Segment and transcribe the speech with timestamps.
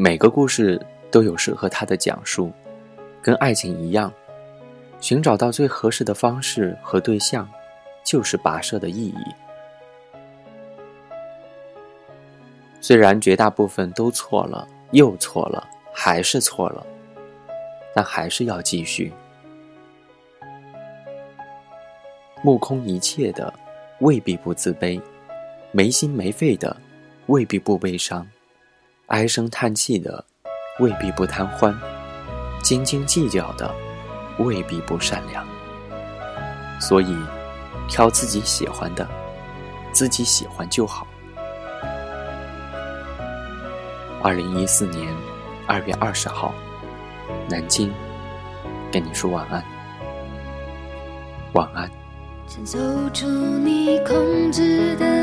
[0.00, 2.52] 每个故事都有适合它的讲述，
[3.20, 4.12] 跟爱情一样，
[5.00, 7.48] 寻找到最合适的方式和对象，
[8.04, 9.24] 就是跋涉的意义。
[12.80, 16.86] 虽然绝大部分都错了，又错了，还是错了，
[17.92, 19.12] 但还是要继续。
[22.40, 23.52] 目空一切的
[23.98, 25.02] 未必不自卑，
[25.72, 26.76] 没心没肺的
[27.26, 28.24] 未必不悲伤，
[29.08, 30.22] 唉声叹气的
[30.80, 31.74] 未必不贪欢，
[32.62, 33.74] 斤斤计较的
[34.38, 35.46] 未必不善良。
[36.78, 37.16] 所以，
[37.88, 39.08] 挑自己喜欢的，
[39.92, 41.06] 自己喜欢就好。
[44.22, 45.10] 二零一四年
[45.66, 46.52] 二月二十号，
[47.48, 47.90] 南京，
[48.92, 49.64] 跟你说晚安，
[51.54, 51.90] 晚安。
[52.62, 52.78] 走
[53.14, 55.17] 出你控制的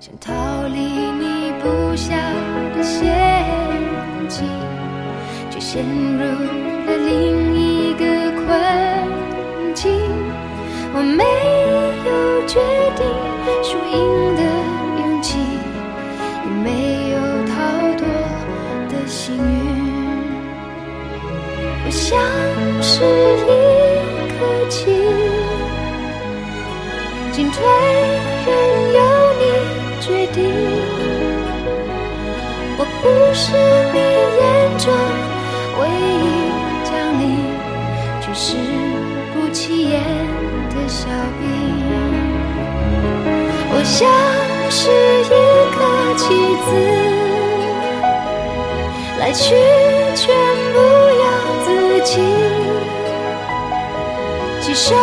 [0.00, 0.32] 想逃
[0.68, 2.16] 离你布下
[2.74, 3.04] 的陷
[4.30, 4.48] 阱，
[5.50, 8.06] 却陷入了另一个
[8.40, 8.46] 困
[9.74, 9.92] 境。
[10.94, 11.22] 我没
[12.08, 12.10] 有
[12.46, 12.58] 决
[12.96, 13.04] 定
[13.62, 14.40] 输赢的
[15.02, 15.38] 勇气，
[16.46, 17.52] 也没有逃
[17.98, 18.02] 脱
[18.88, 19.38] 的幸运。
[21.84, 22.08] 我像
[22.82, 23.04] 是
[23.44, 23.52] 一
[24.32, 24.96] 颗棋，
[27.32, 27.58] 进退
[33.02, 33.52] 不是
[33.92, 34.92] 你眼中
[35.80, 36.24] 唯一
[36.84, 37.22] 将领，
[38.20, 38.46] 却是
[39.32, 39.94] 不起眼
[40.70, 41.42] 的小兵。
[43.72, 43.98] 我像
[44.70, 44.80] 是
[45.24, 45.28] 一
[45.76, 45.78] 个
[46.16, 46.22] 棋
[46.66, 46.68] 子。
[49.18, 49.54] 来去
[50.14, 50.34] 全
[50.72, 50.78] 不
[51.20, 51.24] 由
[51.62, 51.68] 自
[52.04, 52.12] 己，
[54.60, 54.94] 几手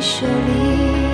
[0.00, 1.09] 手里。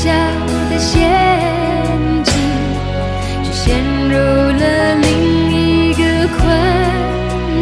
[0.00, 0.12] 下
[0.70, 0.94] 的陷
[2.22, 2.32] 阱，
[3.42, 5.08] 却陷入了另
[5.50, 6.02] 一个
[6.36, 6.38] 困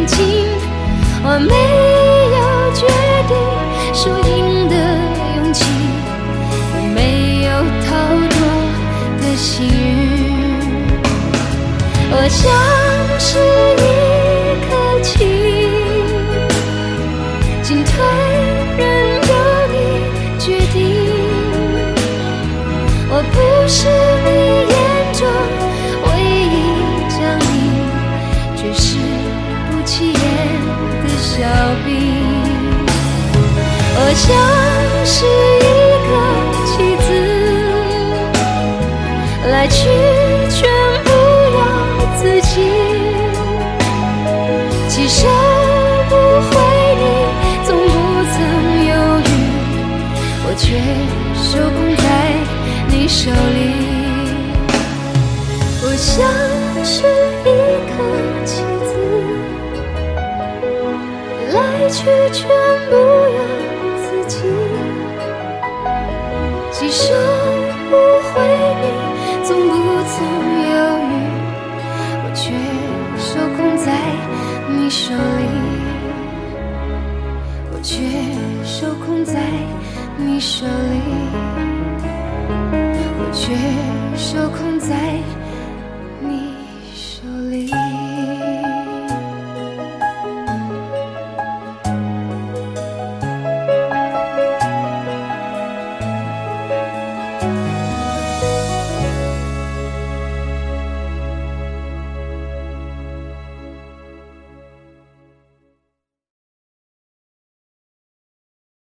[0.05, 0.15] 境。
[1.23, 1.55] 我没
[2.37, 2.39] 有
[2.75, 2.79] 决
[3.27, 3.33] 定
[3.91, 3.99] 输
[4.29, 4.75] 赢的
[5.35, 5.65] 勇气，
[6.75, 6.97] 也没
[7.45, 7.49] 有
[7.83, 7.89] 逃
[8.29, 8.35] 脱
[9.19, 10.61] 的幸运。
[12.11, 12.45] 我想
[23.69, 24.29] 是你
[24.69, 24.75] 眼
[25.11, 25.27] 中
[26.05, 26.55] 唯一
[27.09, 27.51] 降临，
[28.55, 28.85] 却是
[29.69, 30.19] 不起眼
[31.03, 31.33] 的小
[31.85, 31.87] 兵。
[33.99, 34.25] 我像
[35.03, 35.67] 是一
[36.07, 36.11] 个
[36.65, 36.71] 棋
[37.03, 37.07] 子，
[39.51, 39.75] 来去
[40.49, 40.57] 全
[41.03, 41.09] 不
[41.57, 41.59] 由
[42.15, 42.51] 自己。
[44.87, 45.27] 其实
[46.07, 46.49] 不回
[46.95, 47.03] 忆，
[47.65, 47.85] 从不
[48.31, 48.35] 曾
[48.87, 49.29] 犹豫，
[50.45, 50.65] 我却
[51.35, 51.86] 受不。
[53.07, 53.35] 手里。
[55.81, 56.29] 我像
[56.83, 57.03] 是
[57.45, 57.47] 一
[57.87, 57.93] 颗
[58.45, 58.89] 棋子，
[61.53, 61.57] 来
[61.89, 61.97] 去
[62.33, 62.37] 全
[62.89, 63.39] 不由
[64.03, 64.35] 自己。
[66.71, 67.13] 几手
[67.89, 67.91] 不
[68.27, 68.29] 回
[68.81, 68.85] 你，
[69.43, 69.73] 从不
[70.03, 70.13] 曾
[70.69, 71.09] 犹豫，
[72.23, 72.43] 我却
[73.17, 73.87] 受控在
[74.69, 75.47] 你手里，
[77.71, 77.95] 我却
[78.63, 79.39] 受控在
[80.17, 80.95] 你手里，
[83.19, 83.55] 我却
[84.15, 85.46] 受控在。